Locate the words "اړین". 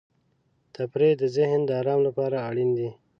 2.49-2.69